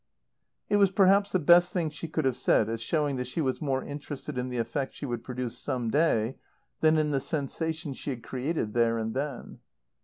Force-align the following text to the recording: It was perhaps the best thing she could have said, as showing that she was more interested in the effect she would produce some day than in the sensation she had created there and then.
It 0.67 0.77
was 0.77 0.89
perhaps 0.89 1.31
the 1.31 1.37
best 1.37 1.71
thing 1.73 1.91
she 1.91 2.07
could 2.07 2.25
have 2.25 2.35
said, 2.35 2.69
as 2.69 2.81
showing 2.81 3.17
that 3.17 3.27
she 3.27 3.39
was 3.39 3.61
more 3.61 3.83
interested 3.83 4.35
in 4.35 4.49
the 4.49 4.57
effect 4.57 4.95
she 4.95 5.05
would 5.05 5.23
produce 5.23 5.55
some 5.59 5.91
day 5.91 6.37
than 6.79 6.97
in 6.97 7.11
the 7.11 7.19
sensation 7.19 7.93
she 7.93 8.09
had 8.09 8.23
created 8.23 8.73
there 8.73 8.97
and 8.97 9.13
then. 9.13 9.59